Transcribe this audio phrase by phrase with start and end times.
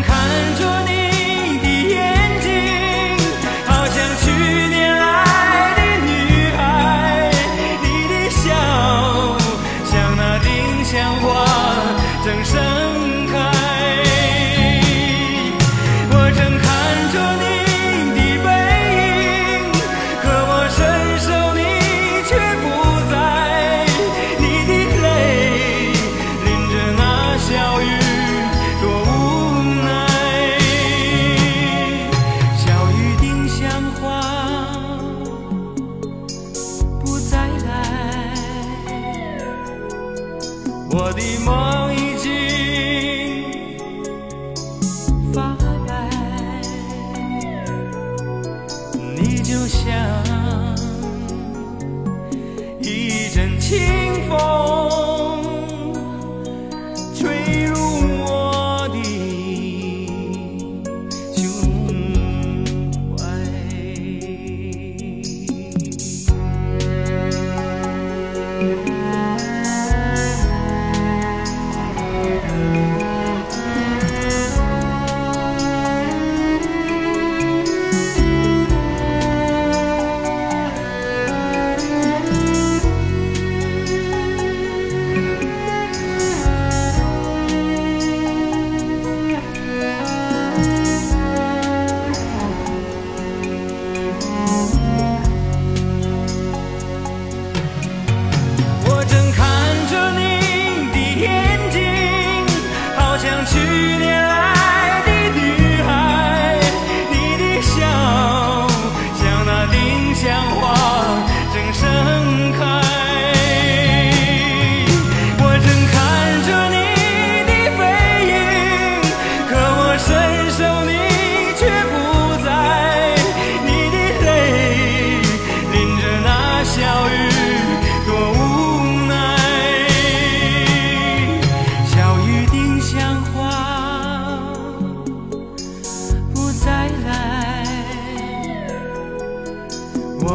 [0.00, 0.81] 看着
[40.94, 42.30] 我的梦已经
[45.32, 46.60] 发白
[49.16, 49.88] 你就像
[52.78, 54.01] 一阵清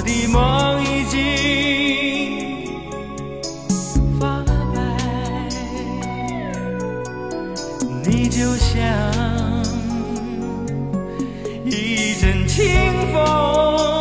[0.00, 1.18] 我的梦已经
[4.18, 4.42] 发
[4.74, 4.80] 白，
[8.02, 8.80] 你就像
[11.66, 12.64] 一阵清
[13.12, 13.99] 风。